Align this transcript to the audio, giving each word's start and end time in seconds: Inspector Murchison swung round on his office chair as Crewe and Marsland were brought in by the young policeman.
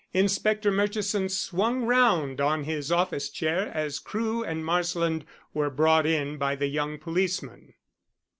Inspector 0.15 0.71
Murchison 0.71 1.29
swung 1.29 1.83
round 1.85 2.41
on 2.41 2.63
his 2.63 2.91
office 2.91 3.29
chair 3.29 3.67
as 3.71 3.99
Crewe 3.99 4.43
and 4.43 4.65
Marsland 4.65 5.25
were 5.53 5.69
brought 5.69 6.07
in 6.07 6.37
by 6.37 6.55
the 6.55 6.65
young 6.65 6.97
policeman. 6.97 7.75